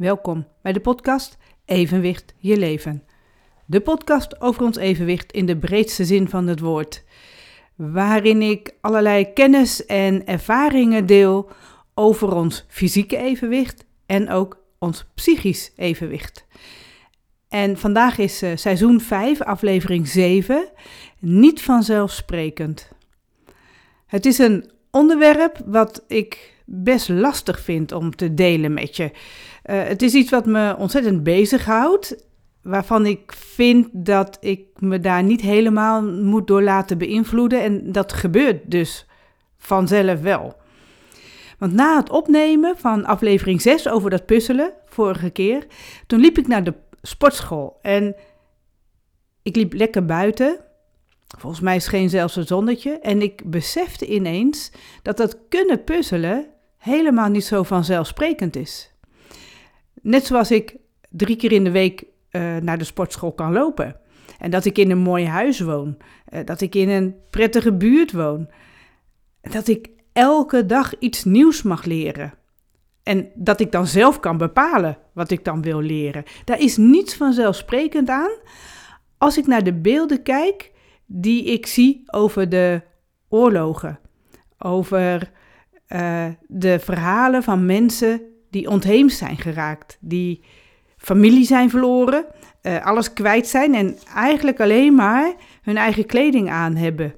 Welkom 0.00 0.46
bij 0.62 0.72
de 0.72 0.80
podcast 0.80 1.36
Evenwicht 1.64 2.34
je 2.38 2.56
leven. 2.56 3.02
De 3.66 3.80
podcast 3.80 4.40
over 4.40 4.62
ons 4.62 4.76
evenwicht 4.76 5.32
in 5.32 5.46
de 5.46 5.56
breedste 5.56 6.04
zin 6.04 6.28
van 6.28 6.46
het 6.46 6.60
woord, 6.60 7.04
waarin 7.74 8.42
ik 8.42 8.74
allerlei 8.80 9.32
kennis 9.32 9.86
en 9.86 10.26
ervaringen 10.26 11.06
deel 11.06 11.50
over 11.94 12.34
ons 12.34 12.64
fysieke 12.68 13.16
evenwicht 13.16 13.84
en 14.06 14.30
ook 14.30 14.62
ons 14.78 15.06
psychisch 15.14 15.72
evenwicht. 15.76 16.46
En 17.48 17.78
vandaag 17.78 18.18
is 18.18 18.42
uh, 18.42 18.50
seizoen 18.54 19.00
5, 19.00 19.40
aflevering 19.42 20.08
7, 20.08 20.68
niet 21.18 21.62
vanzelfsprekend. 21.62 22.88
Het 24.06 24.26
is 24.26 24.38
een 24.38 24.70
onderwerp 24.90 25.60
wat 25.66 26.04
ik 26.06 26.58
best 26.72 27.08
lastig 27.08 27.60
vind 27.60 27.92
om 27.92 28.16
te 28.16 28.34
delen 28.34 28.72
met 28.72 28.96
je. 28.96 29.04
Uh, 29.04 29.82
het 29.82 30.02
is 30.02 30.14
iets 30.14 30.30
wat 30.30 30.46
me 30.46 30.76
ontzettend 30.76 31.22
bezighoudt, 31.22 32.26
waarvan 32.62 33.06
ik 33.06 33.32
vind 33.32 33.88
dat 33.92 34.36
ik 34.40 34.66
me 34.78 35.00
daar 35.00 35.22
niet 35.22 35.40
helemaal 35.40 36.02
moet 36.02 36.46
door 36.46 36.62
laten 36.62 36.98
beïnvloeden. 36.98 37.62
En 37.62 37.92
dat 37.92 38.12
gebeurt 38.12 38.70
dus 38.70 39.06
vanzelf 39.58 40.20
wel. 40.20 40.58
Want 41.58 41.72
na 41.72 41.96
het 41.96 42.10
opnemen 42.10 42.76
van 42.78 43.04
aflevering 43.04 43.60
6 43.60 43.88
over 43.88 44.10
dat 44.10 44.26
puzzelen, 44.26 44.72
vorige 44.86 45.30
keer, 45.30 45.66
toen 46.06 46.20
liep 46.20 46.38
ik 46.38 46.46
naar 46.46 46.64
de 46.64 46.74
sportschool. 47.02 47.78
En 47.82 48.14
ik 49.42 49.56
liep 49.56 49.72
lekker 49.72 50.04
buiten. 50.04 50.58
Volgens 51.38 51.60
mij 51.60 51.78
scheen 51.78 52.10
zelfs 52.10 52.36
een 52.36 52.46
zonnetje. 52.46 52.98
En 52.98 53.22
ik 53.22 53.50
besefte 53.50 54.06
ineens 54.06 54.72
dat 55.02 55.16
dat 55.16 55.38
kunnen 55.48 55.84
puzzelen 55.84 56.46
helemaal 56.80 57.28
niet 57.28 57.44
zo 57.44 57.62
vanzelfsprekend 57.62 58.56
is. 58.56 58.94
Net 60.02 60.26
zoals 60.26 60.50
ik 60.50 60.76
drie 61.08 61.36
keer 61.36 61.52
in 61.52 61.64
de 61.64 61.70
week 61.70 62.04
uh, 62.30 62.56
naar 62.56 62.78
de 62.78 62.84
sportschool 62.84 63.32
kan 63.32 63.52
lopen. 63.52 63.96
En 64.38 64.50
dat 64.50 64.64
ik 64.64 64.78
in 64.78 64.90
een 64.90 64.98
mooi 64.98 65.26
huis 65.26 65.60
woon. 65.60 65.96
Uh, 66.28 66.40
dat 66.44 66.60
ik 66.60 66.74
in 66.74 66.88
een 66.88 67.14
prettige 67.30 67.72
buurt 67.72 68.12
woon. 68.12 68.50
Dat 69.40 69.68
ik 69.68 69.90
elke 70.12 70.66
dag 70.66 70.98
iets 70.98 71.24
nieuws 71.24 71.62
mag 71.62 71.84
leren. 71.84 72.34
En 73.02 73.30
dat 73.34 73.60
ik 73.60 73.72
dan 73.72 73.86
zelf 73.86 74.20
kan 74.20 74.36
bepalen 74.36 74.98
wat 75.12 75.30
ik 75.30 75.44
dan 75.44 75.62
wil 75.62 75.80
leren. 75.80 76.24
Daar 76.44 76.60
is 76.60 76.76
niets 76.76 77.14
vanzelfsprekend 77.14 78.08
aan 78.08 78.30
als 79.18 79.38
ik 79.38 79.46
naar 79.46 79.64
de 79.64 79.74
beelden 79.74 80.22
kijk 80.22 80.72
die 81.06 81.44
ik 81.44 81.66
zie 81.66 82.02
over 82.06 82.48
de 82.48 82.82
oorlogen. 83.28 83.98
Over 84.58 85.30
uh, 85.92 86.26
de 86.46 86.78
verhalen 86.78 87.42
van 87.42 87.66
mensen 87.66 88.22
die 88.50 88.68
ontheemd 88.68 89.12
zijn 89.12 89.36
geraakt. 89.36 89.98
Die 90.00 90.44
familie 90.96 91.44
zijn 91.44 91.70
verloren, 91.70 92.24
uh, 92.62 92.86
alles 92.86 93.12
kwijt 93.12 93.46
zijn 93.46 93.74
en 93.74 93.98
eigenlijk 94.14 94.60
alleen 94.60 94.94
maar 94.94 95.34
hun 95.62 95.76
eigen 95.76 96.06
kleding 96.06 96.50
aan 96.50 96.76
hebben. 96.76 97.14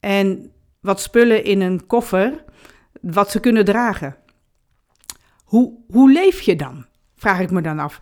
En 0.00 0.52
wat 0.80 1.00
spullen 1.00 1.44
in 1.44 1.60
een 1.60 1.86
koffer, 1.86 2.44
wat 3.00 3.30
ze 3.30 3.40
kunnen 3.40 3.64
dragen. 3.64 4.16
Hoe, 5.44 5.72
hoe 5.88 6.12
leef 6.12 6.40
je 6.40 6.56
dan? 6.56 6.86
Vraag 7.16 7.40
ik 7.40 7.50
me 7.50 7.60
dan 7.60 7.78
af. 7.78 8.00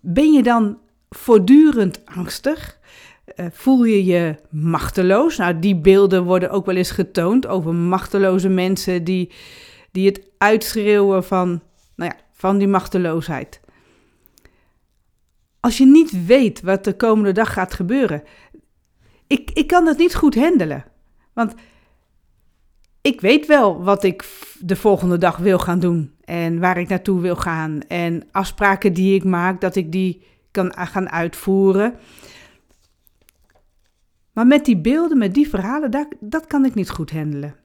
Ben 0.00 0.32
je 0.32 0.42
dan 0.42 0.78
voortdurend 1.08 2.06
angstig? 2.06 2.78
Uh, 3.36 3.46
voel 3.50 3.84
je 3.84 4.04
je 4.04 4.36
machteloos? 4.50 5.36
Nou, 5.36 5.58
die 5.58 5.76
beelden 5.76 6.24
worden 6.24 6.50
ook 6.50 6.66
wel 6.66 6.76
eens 6.76 6.90
getoond 6.90 7.46
over 7.46 7.74
machteloze 7.74 8.48
mensen 8.48 9.04
die, 9.04 9.32
die 9.90 10.06
het 10.06 10.30
uitschreeuwen 10.38 11.24
van, 11.24 11.62
nou 11.96 12.12
ja, 12.14 12.20
van 12.32 12.58
die 12.58 12.68
machteloosheid. 12.68 13.60
Als 15.60 15.78
je 15.78 15.86
niet 15.86 16.26
weet 16.26 16.60
wat 16.60 16.84
de 16.84 16.96
komende 16.96 17.32
dag 17.32 17.52
gaat 17.52 17.74
gebeuren, 17.74 18.22
ik, 19.26 19.50
ik 19.50 19.66
kan 19.66 19.84
dat 19.84 19.98
niet 19.98 20.14
goed 20.14 20.34
handelen. 20.34 20.84
Want 21.32 21.54
ik 23.02 23.20
weet 23.20 23.46
wel 23.46 23.82
wat 23.82 24.04
ik 24.04 24.24
de 24.58 24.76
volgende 24.76 25.18
dag 25.18 25.36
wil 25.36 25.58
gaan 25.58 25.78
doen 25.78 26.14
en 26.24 26.60
waar 26.60 26.78
ik 26.78 26.88
naartoe 26.88 27.20
wil 27.20 27.36
gaan 27.36 27.80
en 27.88 28.28
afspraken 28.30 28.92
die 28.92 29.14
ik 29.14 29.24
maak, 29.24 29.60
dat 29.60 29.76
ik 29.76 29.92
die 29.92 30.22
kan 30.50 30.72
gaan 30.76 31.10
uitvoeren. 31.10 31.94
Maar 34.32 34.46
met 34.46 34.64
die 34.64 34.76
beelden, 34.76 35.18
met 35.18 35.34
die 35.34 35.48
verhalen, 35.48 36.08
dat, 36.20 36.46
kan 36.46 36.64
ik 36.64 36.74
niet 36.74 36.90
goed 36.90 37.10
handelen. 37.10 37.56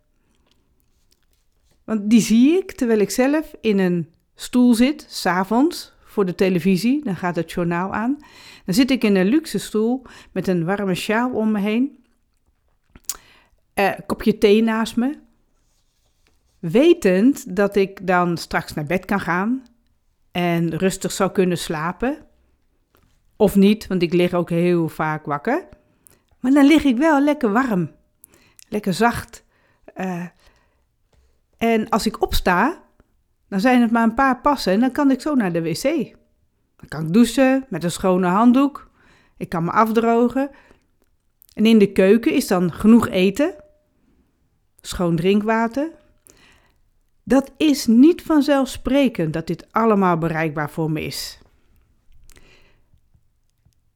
Want 1.83 2.09
die 2.09 2.21
zie 2.21 2.57
ik 2.57 2.71
terwijl 2.71 2.99
ik 2.99 3.09
zelf 3.09 3.53
in 3.61 3.79
een 3.79 4.13
stoel 4.35 4.73
zit, 4.73 5.05
s'avonds, 5.09 5.93
voor 6.03 6.25
de 6.25 6.35
televisie. 6.35 7.03
Dan 7.03 7.15
gaat 7.15 7.35
het 7.35 7.51
journaal 7.51 7.93
aan. 7.93 8.17
Dan 8.65 8.73
zit 8.73 8.91
ik 8.91 9.03
in 9.03 9.15
een 9.15 9.27
luxe 9.27 9.57
stoel 9.57 10.01
met 10.31 10.47
een 10.47 10.65
warme 10.65 10.95
sjaal 10.95 11.31
om 11.31 11.51
me 11.51 11.59
heen. 11.59 12.05
Uh, 13.75 13.91
kopje 14.05 14.37
thee 14.37 14.63
naast 14.63 14.95
me. 14.95 15.19
Wetend 16.59 17.55
dat 17.55 17.75
ik 17.75 18.07
dan 18.07 18.37
straks 18.37 18.73
naar 18.73 18.85
bed 18.85 19.05
kan 19.05 19.19
gaan 19.19 19.63
en 20.31 20.77
rustig 20.77 21.11
zou 21.11 21.31
kunnen 21.31 21.57
slapen. 21.57 22.17
Of 23.35 23.55
niet, 23.55 23.87
want 23.87 24.01
ik 24.01 24.13
lig 24.13 24.33
ook 24.33 24.49
heel 24.49 24.89
vaak 24.89 25.25
wakker. 25.25 25.67
Maar 26.39 26.51
dan 26.51 26.65
lig 26.65 26.83
ik 26.83 26.97
wel 26.97 27.21
lekker 27.21 27.51
warm, 27.51 27.91
lekker 28.69 28.93
zacht. 28.93 29.43
Uh, 29.95 30.25
en 31.57 31.89
als 31.89 32.05
ik 32.05 32.21
opsta, 32.21 32.83
dan 33.49 33.59
zijn 33.59 33.81
het 33.81 33.91
maar 33.91 34.03
een 34.03 34.13
paar 34.13 34.41
passen 34.41 34.73
en 34.73 34.79
dan 34.79 34.91
kan 34.91 35.11
ik 35.11 35.21
zo 35.21 35.35
naar 35.35 35.53
de 35.53 35.61
wc. 35.61 36.15
Dan 36.75 36.87
kan 36.87 37.05
ik 37.05 37.13
douchen 37.13 37.65
met 37.69 37.83
een 37.83 37.91
schone 37.91 38.27
handdoek. 38.27 38.89
Ik 39.37 39.49
kan 39.49 39.63
me 39.63 39.71
afdrogen. 39.71 40.49
En 41.53 41.65
in 41.65 41.77
de 41.77 41.91
keuken 41.91 42.33
is 42.33 42.47
dan 42.47 42.73
genoeg 42.73 43.07
eten, 43.07 43.55
schoon 44.81 45.15
drinkwater, 45.15 45.91
dat 47.23 47.51
is 47.57 47.85
niet 47.87 48.21
vanzelfsprekend 48.21 49.33
dat 49.33 49.47
dit 49.47 49.67
allemaal 49.71 50.17
bereikbaar 50.17 50.69
voor 50.69 50.91
me 50.91 51.01
is. 51.01 51.39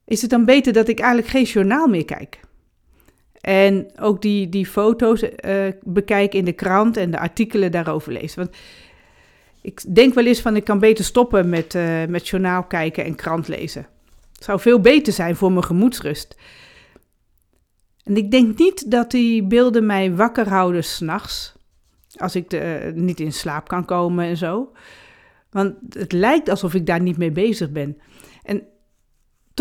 Is 0.05 0.21
het 0.21 0.29
dan 0.29 0.45
beter 0.45 0.73
dat 0.73 0.87
ik 0.87 0.99
eigenlijk 0.99 1.31
geen 1.31 1.43
journaal 1.43 1.87
meer 1.87 2.05
kijk? 2.05 2.39
En 3.41 3.91
ook 3.99 4.21
die, 4.21 4.49
die 4.49 4.65
foto's 4.65 5.23
uh, 5.23 5.67
bekijk 5.83 6.33
in 6.33 6.45
de 6.45 6.53
krant 6.53 6.97
en 6.97 7.11
de 7.11 7.19
artikelen 7.19 7.71
daarover 7.71 8.13
lees. 8.13 8.35
Want 8.35 8.49
ik 9.61 9.95
denk 9.95 10.13
wel 10.13 10.25
eens 10.25 10.41
van 10.41 10.55
ik 10.55 10.63
kan 10.63 10.79
beter 10.79 11.05
stoppen 11.05 11.49
met, 11.49 11.73
uh, 11.73 12.05
met 12.05 12.27
journaal 12.27 12.63
kijken 12.63 13.05
en 13.05 13.15
krant 13.15 13.47
lezen. 13.47 13.87
Het 14.33 14.43
zou 14.43 14.59
veel 14.59 14.79
beter 14.79 15.13
zijn 15.13 15.35
voor 15.35 15.51
mijn 15.51 15.63
gemoedsrust. 15.63 16.35
En 18.03 18.17
ik 18.17 18.31
denk 18.31 18.57
niet 18.57 18.91
dat 18.91 19.11
die 19.11 19.43
beelden 19.43 19.85
mij 19.85 20.15
wakker 20.15 20.49
houden 20.49 20.83
s'nachts. 20.83 21.53
Als 22.17 22.35
ik 22.35 22.49
de, 22.49 22.91
niet 22.95 23.19
in 23.19 23.33
slaap 23.33 23.67
kan 23.67 23.85
komen 23.85 24.25
en 24.25 24.37
zo. 24.37 24.71
Want 25.49 25.75
het 25.89 26.11
lijkt 26.11 26.49
alsof 26.49 26.73
ik 26.73 26.85
daar 26.85 27.01
niet 27.01 27.17
mee 27.17 27.31
bezig 27.31 27.71
ben. 27.71 27.97
En 28.43 28.63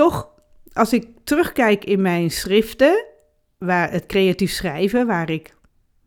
toch, 0.00 0.28
als 0.72 0.92
ik 0.92 1.08
terugkijk 1.24 1.84
in 1.84 2.02
mijn 2.02 2.30
schriften, 2.30 3.04
waar 3.58 3.90
het 3.90 4.06
creatief 4.06 4.50
schrijven, 4.50 5.06
waar 5.06 5.30
ik 5.30 5.54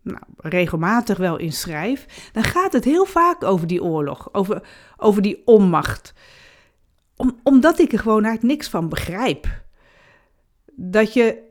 nou, 0.01 0.23
regelmatig 0.37 1.17
wel 1.17 1.37
in 1.37 1.51
schrijf, 1.51 2.29
dan 2.31 2.43
gaat 2.43 2.73
het 2.73 2.83
heel 2.83 3.05
vaak 3.05 3.43
over 3.43 3.67
die 3.67 3.83
oorlog, 3.83 4.29
over, 4.31 4.67
over 4.97 5.21
die 5.21 5.41
onmacht. 5.45 6.13
Om, 7.15 7.39
omdat 7.43 7.79
ik 7.79 7.91
er 7.91 7.99
gewoon 7.99 8.23
eigenlijk 8.23 8.55
niks 8.55 8.69
van 8.69 8.89
begrijp. 8.89 9.47
Dat, 10.71 11.13
je, 11.13 11.43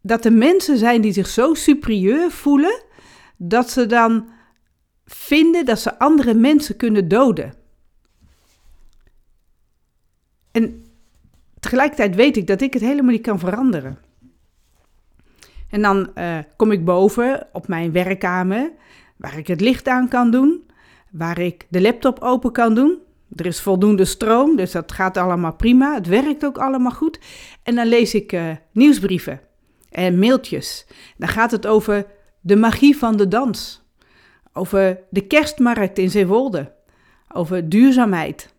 dat 0.00 0.24
er 0.24 0.32
mensen 0.32 0.78
zijn 0.78 1.00
die 1.00 1.12
zich 1.12 1.28
zo 1.28 1.54
superieur 1.54 2.30
voelen, 2.30 2.82
dat 3.36 3.70
ze 3.70 3.86
dan 3.86 4.28
vinden 5.04 5.64
dat 5.64 5.80
ze 5.80 5.98
andere 5.98 6.34
mensen 6.34 6.76
kunnen 6.76 7.08
doden. 7.08 7.54
En 10.50 10.84
tegelijkertijd 11.60 12.14
weet 12.14 12.36
ik 12.36 12.46
dat 12.46 12.60
ik 12.60 12.72
het 12.72 12.82
helemaal 12.82 13.12
niet 13.12 13.22
kan 13.22 13.38
veranderen. 13.38 13.98
En 15.70 15.82
dan 15.82 16.10
uh, 16.14 16.38
kom 16.56 16.72
ik 16.72 16.84
boven 16.84 17.46
op 17.52 17.68
mijn 17.68 17.92
werkkamer, 17.92 18.72
waar 19.16 19.38
ik 19.38 19.46
het 19.46 19.60
licht 19.60 19.88
aan 19.88 20.08
kan 20.08 20.30
doen, 20.30 20.62
waar 21.10 21.38
ik 21.38 21.66
de 21.68 21.80
laptop 21.80 22.20
open 22.20 22.52
kan 22.52 22.74
doen. 22.74 22.98
Er 23.36 23.46
is 23.46 23.60
voldoende 23.60 24.04
stroom, 24.04 24.56
dus 24.56 24.70
dat 24.70 24.92
gaat 24.92 25.16
allemaal 25.16 25.52
prima. 25.52 25.94
Het 25.94 26.06
werkt 26.06 26.44
ook 26.44 26.58
allemaal 26.58 26.92
goed. 26.92 27.20
En 27.62 27.74
dan 27.74 27.86
lees 27.86 28.14
ik 28.14 28.32
uh, 28.32 28.50
nieuwsbrieven 28.72 29.40
en 29.90 30.18
mailtjes. 30.18 30.86
Dan 31.16 31.28
gaat 31.28 31.50
het 31.50 31.66
over 31.66 32.06
de 32.40 32.56
magie 32.56 32.96
van 32.96 33.16
de 33.16 33.28
dans. 33.28 33.82
Over 34.52 35.00
de 35.10 35.26
kerstmarkt 35.26 35.98
in 35.98 36.10
Zeewolde. 36.10 36.72
Over 37.32 37.68
duurzaamheid. 37.68 38.54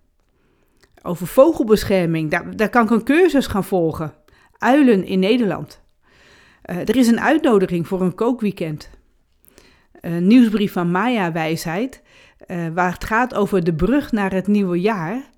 Over 1.04 1.28
vogelbescherming. 1.28 2.32
Daar, 2.32 2.56
daar 2.56 2.70
kan 2.70 2.84
ik 2.84 2.90
een 2.90 3.04
cursus 3.04 3.48
gaan 3.48 3.64
volgen. 3.64 4.14
Uilen 4.58 5.06
in 5.06 5.20
Nederland. 5.20 5.82
Uh, 6.66 6.78
er 6.78 6.96
is 6.96 7.08
een 7.08 7.22
uitnodiging 7.22 7.88
voor 7.88 8.02
een 8.02 8.16
kookweekend. 8.16 8.90
Een 10.02 10.28
nieuwsbrief 10.28 10.72
van 10.72 10.92
Maya 10.92 11.32
Wijsheid, 11.32 12.02
uh, 12.48 12.68
waar 12.74 12.94
het 12.94 13.04
gaat 13.04 13.34
over 13.34 13.64
de 13.64 13.74
brug 13.74 14.12
naar 14.12 14.34
het 14.34 14.48
nieuwe 14.48 14.82
jaar. 14.82 15.30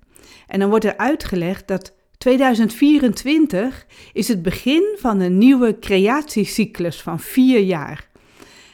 En 0.46 0.58
dan 0.58 0.68
wordt 0.68 0.84
er 0.84 0.96
uitgelegd 0.96 1.68
dat 1.68 1.94
2024 2.18 3.86
is 4.12 4.28
het 4.28 4.42
begin 4.42 4.96
van 4.98 5.20
een 5.20 5.38
nieuwe 5.38 5.78
creatiecyclus 5.78 7.02
van 7.02 7.20
vier 7.20 7.60
jaar. 7.60 8.08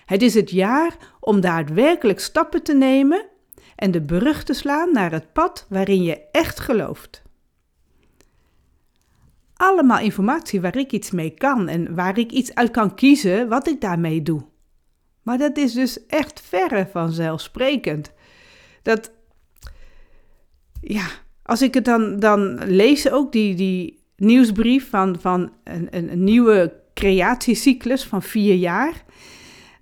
Het 0.05 0.23
is 0.23 0.35
het 0.35 0.51
jaar 0.51 0.97
om 1.21 1.41
daadwerkelijk 1.41 2.21
stappen 2.21 2.63
te 2.63 2.75
nemen 2.75 3.30
en 3.81 3.91
de 3.91 4.03
brug 4.03 4.45
te 4.45 4.53
slaan 4.53 4.93
naar 4.93 5.13
het 5.13 5.33
pad 5.33 5.67
waarin 5.69 6.03
je 6.03 6.21
echt 6.33 6.61
gelooft. 6.61 7.23
Allemaal 9.55 10.01
informatie 10.01 10.61
waar 10.61 10.77
ik 10.77 10.93
iets 10.93 11.11
mee 11.11 11.31
kan 11.31 11.69
en 11.69 11.95
waar 11.95 12.19
ik 12.19 12.31
iets 12.31 12.55
uit 12.55 12.71
kan 12.71 12.95
kiezen 12.95 13.49
wat 13.49 13.69
ik 13.69 13.81
daarmee 13.81 14.23
doe. 14.23 14.43
Maar 15.23 15.39
dat 15.39 15.57
is 15.57 15.73
dus 15.73 16.07
echt 16.07 16.41
verre 16.41 16.89
vanzelfsprekend. 16.93 18.13
Dat, 18.83 19.13
ja, 20.81 21.07
als 21.43 21.63
ik 21.63 21.75
het 21.75 21.85
dan, 21.85 22.19
dan 22.19 22.65
lees, 22.65 23.11
ook 23.11 23.33
die, 23.33 23.55
die 23.55 24.03
nieuwsbrief 24.17 24.91
van, 24.91 25.21
van 25.21 25.53
een, 25.65 25.89
een, 25.91 26.25
nieuwe 26.25 26.73
creatiecyclus 26.95 28.05
van 28.05 28.23
vier 28.23 28.55
jaar, 28.55 29.05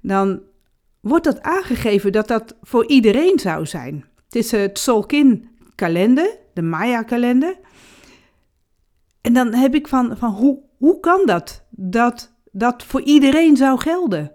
dan 0.00 0.43
wordt 1.00 1.25
dat 1.25 1.43
aangegeven 1.43 2.12
dat 2.12 2.29
dat 2.29 2.56
voor 2.62 2.87
iedereen 2.87 3.39
zou 3.39 3.67
zijn. 3.67 4.05
Het 4.25 4.35
is 4.35 4.50
het 4.50 4.79
Solkin-kalender, 4.79 6.37
de 6.55 6.62
Maya-kalender. 6.62 7.59
En 9.21 9.33
dan 9.33 9.55
heb 9.55 9.75
ik 9.75 9.89
van, 9.89 10.17
van 10.17 10.31
hoe, 10.31 10.59
hoe 10.77 11.00
kan 11.00 11.23
dat? 11.25 11.67
Dat 11.71 12.37
dat 12.53 12.85
voor 12.85 13.03
iedereen 13.03 13.56
zou 13.56 13.81
gelden. 13.81 14.33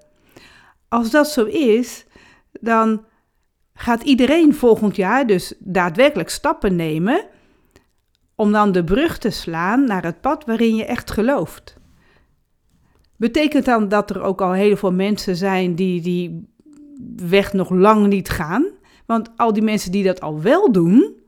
Als 0.88 1.10
dat 1.10 1.30
zo 1.30 1.46
is, 1.46 2.06
dan 2.52 3.06
gaat 3.74 4.04
iedereen 4.04 4.56
volgend 4.56 4.96
jaar 4.96 5.28
dus 5.28 5.54
daadwerkelijk 5.60 6.30
stappen 6.30 6.76
nemen 6.76 7.26
om 8.36 8.52
dan 8.52 8.72
de 8.72 8.84
brug 8.84 9.18
te 9.18 9.30
slaan 9.30 9.86
naar 9.86 10.04
het 10.04 10.22
pad 10.22 10.46
waarin 10.46 10.76
je 10.76 10.86
echt 10.86 11.12
gelooft. 11.12 11.78
Betekent 13.18 13.66
dan 13.66 13.88
dat 13.88 14.10
er 14.10 14.22
ook 14.22 14.42
al 14.42 14.52
heel 14.52 14.78
veel 14.78 14.92
mensen 14.92 15.36
zijn 15.36 15.76
die 15.76 16.02
die 16.02 16.53
weg 17.16 17.54
nog 17.54 17.70
lang 17.70 18.08
niet 18.08 18.30
gaan? 18.30 18.66
Want 19.06 19.30
al 19.36 19.54
die 19.54 19.64
mensen 19.64 19.92
die 19.92 20.04
dat 20.04 20.22
al 20.22 20.42
wel 20.42 20.72
doen, 20.72 21.22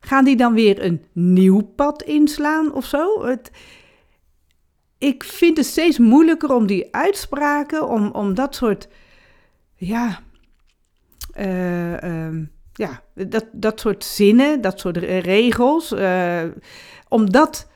gaan 0.00 0.24
die 0.24 0.36
dan 0.36 0.54
weer 0.54 0.84
een 0.84 1.04
nieuw 1.12 1.60
pad 1.60 2.02
inslaan 2.02 2.72
of 2.72 2.84
zo? 2.84 3.24
Het, 3.24 3.50
ik 4.98 5.24
vind 5.24 5.56
het 5.56 5.66
steeds 5.66 5.98
moeilijker 5.98 6.54
om 6.54 6.66
die 6.66 6.94
uitspraken, 6.94 7.88
om, 7.88 8.10
om 8.10 8.34
dat 8.34 8.54
soort, 8.54 8.88
ja, 9.74 10.20
uh, 11.38 12.02
uh, 12.02 12.46
ja 12.72 13.02
dat, 13.14 13.46
dat 13.52 13.80
soort 13.80 14.04
zinnen, 14.04 14.60
dat 14.60 14.80
soort 14.80 14.96
regels, 14.96 15.92
uh, 15.92 16.42
om 17.08 17.30
dat 17.30 17.70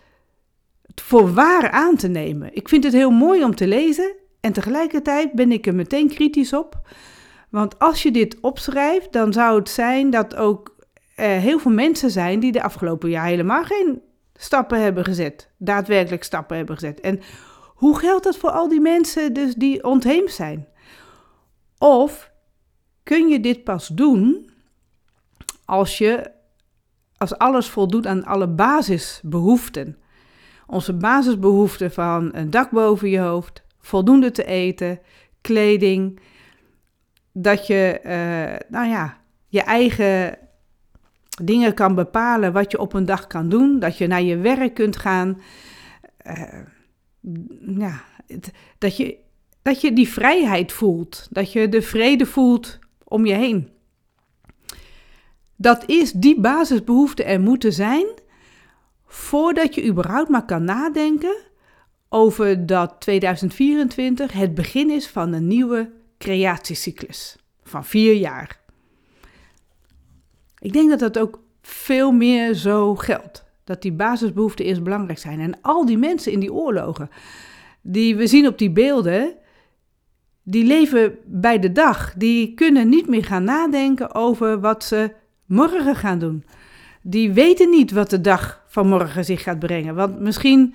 voor 0.95 1.35
waar 1.35 1.71
aan 1.71 1.97
te 1.97 2.09
nemen. 2.09 2.55
Ik 2.55 2.69
vind 2.69 2.85
het 2.85 2.93
heel 2.93 3.11
mooi 3.11 3.45
om 3.45 3.55
te 3.55 3.67
lezen 3.67 4.15
en 4.47 4.53
tegelijkertijd 4.53 5.33
ben 5.33 5.53
ik 5.53 5.67
er 5.67 5.75
meteen 5.75 6.09
kritisch 6.09 6.53
op. 6.53 6.81
Want 7.51 7.79
als 7.79 8.03
je 8.03 8.11
dit 8.11 8.41
opschrijft, 8.41 9.13
dan 9.13 9.33
zou 9.33 9.59
het 9.59 9.69
zijn 9.69 10.11
dat 10.11 10.37
ook 10.37 10.77
heel 11.15 11.59
veel 11.59 11.71
mensen 11.71 12.11
zijn 12.11 12.41
die 12.41 12.53
de 12.53 12.63
afgelopen 12.63 13.11
jaar 13.11 13.27
helemaal 13.27 13.65
geen 13.65 14.03
stappen 14.35 14.83
hebben 14.83 15.05
gezet. 15.05 15.51
Daadwerkelijk 15.59 16.25
stappen 16.25 16.57
hebben 16.57 16.75
gezet. 16.75 17.01
En 17.01 17.21
hoe 17.75 17.99
geldt 17.99 18.25
dat 18.25 18.37
voor 18.37 18.51
al 18.51 18.69
die 18.69 18.81
mensen 18.81 19.33
dus 19.33 19.55
die 19.55 19.85
ontheemd 19.85 20.31
zijn? 20.31 20.69
Of 21.79 22.31
kun 23.03 23.29
je 23.29 23.41
dit 23.41 23.65
pas 23.65 23.89
doen 23.89 24.51
als 25.65 25.99
je 25.99 26.31
als 27.17 27.39
alles 27.39 27.69
voldoet 27.69 28.07
aan 28.07 28.25
alle 28.25 28.49
basisbehoeften? 28.49 29.97
Onze 30.67 30.93
basisbehoeften 30.93 31.93
van 31.93 32.29
een 32.33 32.51
dak 32.51 32.71
boven 32.71 33.09
je 33.09 33.19
hoofd, 33.19 33.65
voldoende 33.87 34.31
te 34.31 34.45
eten, 34.45 35.01
kleding, 35.41 36.21
dat 37.33 37.67
je, 37.67 38.01
uh, 38.05 38.69
nou 38.69 38.89
ja, 38.89 39.21
je 39.49 39.63
eigen 39.63 40.39
dingen 41.43 41.75
kan 41.75 41.95
bepalen 41.95 42.53
wat 42.53 42.71
je 42.71 42.79
op 42.79 42.93
een 42.93 43.05
dag 43.05 43.27
kan 43.27 43.49
doen, 43.49 43.79
dat 43.79 43.99
je 43.99 44.07
naar 44.07 44.23
je 44.23 44.37
werk 44.37 44.75
kunt 44.75 44.97
gaan. 44.97 45.41
Uh, 46.27 46.43
ja, 47.77 48.05
dat, 48.79 48.97
je, 48.97 49.17
dat 49.63 49.81
je 49.81 49.93
die 49.93 50.09
vrijheid 50.09 50.73
voelt, 50.73 51.29
dat 51.31 51.53
je 51.53 51.69
de 51.69 51.83
vrede 51.83 52.27
voelt 52.27 52.79
om 53.05 53.27
je 53.27 53.35
heen. 53.35 53.69
Dat 55.57 55.89
is 55.89 56.13
die 56.13 56.41
basisbehoefte 56.41 57.25
er 57.25 57.41
moeten 57.41 57.73
zijn 57.73 58.07
voordat 59.07 59.75
je 59.75 59.87
überhaupt 59.87 60.29
maar 60.29 60.45
kan 60.45 60.65
nadenken 60.65 61.37
over 62.17 62.67
dat 62.67 62.95
2024 62.99 64.33
het 64.33 64.55
begin 64.55 64.91
is 64.91 65.09
van 65.09 65.33
een 65.33 65.47
nieuwe 65.47 65.91
creatiecyclus 66.19 67.37
van 67.63 67.85
vier 67.85 68.15
jaar. 68.15 68.61
Ik 70.59 70.73
denk 70.73 70.91
dat 70.91 70.99
dat 70.99 71.19
ook 71.19 71.41
veel 71.63 72.13
meer 72.13 72.55
zo 72.55 72.95
geldt. 72.95 73.45
Dat 73.65 73.83
die 73.83 73.93
basisbehoeften 73.93 74.65
eerst 74.65 74.83
belangrijk 74.83 75.19
zijn. 75.19 75.41
En 75.41 75.61
al 75.63 75.87
die 75.87 75.99
mensen 75.99 76.33
in 76.33 76.41
die 76.41 76.53
oorlogen, 76.53 77.11
die 77.81 78.17
we 78.17 78.27
zien 78.27 78.47
op 78.47 78.59
die 78.59 78.71
beelden, 78.71 79.35
die 80.43 80.65
leven 80.65 81.19
bij 81.25 81.59
de 81.59 81.73
dag. 81.73 82.15
Die 82.15 82.55
kunnen 82.55 82.89
niet 82.89 83.09
meer 83.09 83.25
gaan 83.25 83.45
nadenken 83.45 84.15
over 84.15 84.61
wat 84.61 84.85
ze 84.85 85.13
morgen 85.47 85.97
gaan 85.97 86.19
doen. 86.19 86.45
Die 87.03 87.33
weten 87.33 87.71
niet 87.71 87.91
wat 87.91 88.11
de 88.11 88.21
dag 88.21 88.65
van 88.67 88.89
morgen 88.89 89.25
zich 89.25 89.43
gaat 89.43 89.59
brengen. 89.59 89.95
Want 89.95 90.21
misschien 90.21 90.75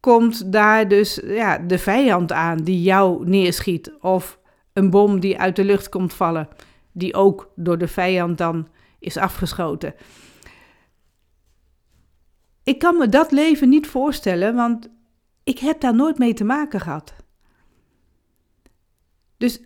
komt 0.00 0.52
daar 0.52 0.88
dus 0.88 1.20
ja, 1.24 1.58
de 1.58 1.78
vijand 1.78 2.32
aan 2.32 2.56
die 2.56 2.82
jou 2.82 3.28
neerschiet. 3.28 3.92
Of 4.00 4.38
een 4.72 4.90
bom 4.90 5.20
die 5.20 5.38
uit 5.38 5.56
de 5.56 5.64
lucht 5.64 5.88
komt 5.88 6.14
vallen, 6.14 6.48
die 6.92 7.14
ook 7.14 7.52
door 7.56 7.78
de 7.78 7.88
vijand 7.88 8.38
dan 8.38 8.68
is 8.98 9.16
afgeschoten. 9.16 9.94
Ik 12.64 12.78
kan 12.78 12.96
me 12.96 13.08
dat 13.08 13.30
leven 13.30 13.68
niet 13.68 13.86
voorstellen, 13.86 14.54
want 14.54 14.88
ik 15.44 15.58
heb 15.58 15.80
daar 15.80 15.94
nooit 15.94 16.18
mee 16.18 16.34
te 16.34 16.44
maken 16.44 16.80
gehad. 16.80 17.14
Dus 19.36 19.60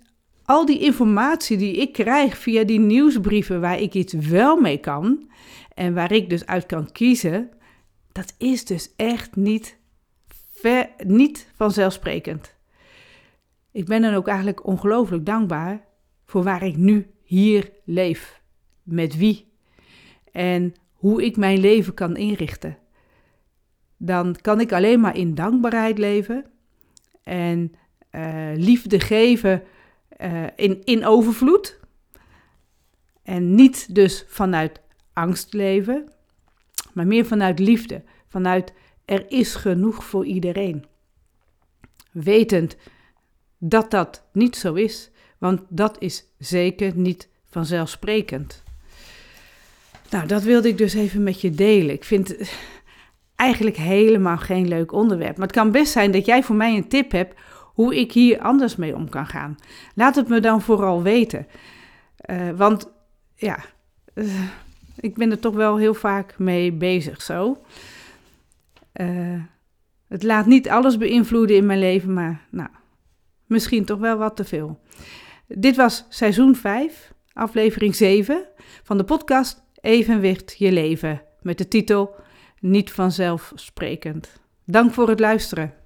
al 0.45 0.67
die 0.67 0.79
informatie 0.79 1.57
die 1.57 1.75
ik 1.77 1.93
krijg 1.93 2.39
via 2.39 2.65
die 2.65 2.81
nieuwsbrieven 2.81 3.61
waar 3.61 3.81
ik 3.81 3.95
iets 3.95 4.13
wel 4.13 4.61
mee 4.61 4.79
kan 4.79 5.31
en 5.75 5.95
waar 5.95 6.13
ik 6.13 6.31
dus 6.31 6.47
uit 6.47 6.67
kan 6.67 6.93
kiezen, 6.93 7.51
dat 8.13 8.35
is 8.39 8.65
dus 8.65 8.93
echt 8.97 9.37
niet, 9.37 9.79
ver, 10.65 10.89
niet 11.07 11.49
vanzelfsprekend. 11.55 12.55
Ik 13.73 13.85
ben 13.85 14.03
dan 14.03 14.15
ook 14.15 14.29
eigenlijk 14.29 14.67
ongelooflijk 14.67 15.27
dankbaar 15.27 15.85
voor 16.25 16.43
waar 16.43 16.63
ik 16.63 16.77
nu 16.77 17.11
hier 17.23 17.71
leef 17.85 18.41
met 18.83 19.17
wie 19.17 19.53
en 20.33 20.75
hoe 20.93 21.25
ik 21.25 21.37
mijn 21.37 21.59
leven 21.59 21.95
kan 21.95 22.17
inrichten. 22.17 22.79
Dan 23.97 24.37
kan 24.41 24.61
ik 24.61 24.73
alleen 24.73 25.01
maar 25.01 25.17
in 25.17 25.35
dankbaarheid 25.35 25.99
leven 25.99 26.45
en 27.23 27.73
uh, 28.11 28.53
liefde 28.55 29.01
geven 29.01 29.63
uh, 30.21 30.45
in, 30.57 30.85
in 30.85 31.07
overvloed. 31.07 31.81
En 33.23 33.55
niet 33.55 33.95
dus 33.95 34.25
vanuit 34.29 34.81
angst 35.13 35.53
leven, 35.53 36.09
maar 36.93 37.07
meer 37.07 37.27
vanuit 37.27 37.59
liefde. 37.59 38.03
Vanuit 38.27 38.73
er 39.05 39.25
is 39.29 39.55
genoeg 39.55 40.05
voor 40.05 40.25
iedereen. 40.25 40.85
Wetend 42.11 42.77
dat 43.59 43.91
dat 43.91 44.23
niet 44.33 44.57
zo 44.57 44.75
is, 44.75 45.11
want 45.39 45.61
dat 45.69 45.97
is 45.99 46.25
zeker 46.39 46.97
niet 46.97 47.29
vanzelfsprekend. 47.45 48.63
Nou, 50.11 50.27
dat 50.27 50.43
wilde 50.43 50.69
ik 50.69 50.79
dus 50.79 50.95
even 50.95 51.23
met 51.23 51.41
je 51.41 51.51
delen. 51.51 51.95
Ik 51.95 52.05
vind 52.05 52.29
het 52.29 52.59
eigenlijk 53.37 53.77
helemaal 53.77 54.37
geen 54.37 54.69
leuk 54.69 54.93
onderwerp. 54.93 55.37
Maar 55.37 55.47
het 55.47 55.57
kan 55.57 55.71
best 55.71 55.93
zijn 55.93 56.11
dat 56.11 56.27
jij 56.27 56.43
voor 56.43 56.57
mij 56.57 56.77
een 56.77 56.89
tip 56.89 57.11
hebt 57.13 57.35
hoe 57.75 57.99
ik 57.99 58.13
hier 58.13 58.41
anders 58.41 58.77
mee 58.77 58.95
om 58.95 59.09
kan 59.09 59.27
gaan. 59.27 59.57
Laat 59.95 60.15
het 60.15 60.29
me 60.29 60.41
dan 60.41 60.63
vooral 60.63 61.03
weten. 61.03 61.47
Uh, 62.31 62.51
want 62.57 62.91
ja, 63.35 63.59
uh, 64.15 64.41
ik 64.97 65.15
ben 65.15 65.31
er 65.31 65.39
toch 65.39 65.55
wel 65.55 65.77
heel 65.77 65.95
vaak 65.95 66.39
mee 66.39 66.73
bezig 66.73 67.23
zo. 67.23 67.59
Uh, 69.01 69.43
het 70.09 70.23
laat 70.23 70.47
niet 70.47 70.69
alles 70.69 70.97
beïnvloeden 70.97 71.57
in 71.57 71.67
mijn 71.67 71.79
leven, 71.79 72.13
maar 72.13 72.47
nou, 72.51 72.69
misschien 73.47 73.85
toch 73.85 73.99
wel 73.99 74.17
wat 74.17 74.37
te 74.37 74.45
veel. 74.45 74.81
Dit 75.47 75.77
was 75.77 76.07
seizoen 76.09 76.57
5, 76.57 77.13
aflevering 77.33 77.95
7 77.95 78.49
van 78.83 78.97
de 78.97 79.05
podcast 79.05 79.63
Evenwicht 79.81 80.55
je 80.59 80.73
leven 80.73 81.23
met 81.43 81.59
de 81.59 81.69
titel 81.69 82.15
Niet 82.61 82.93
vanzelfsprekend. 82.93 84.41
Dank 84.65 84.93
voor 84.93 85.09
het 85.09 85.21
luisteren. 85.21 85.84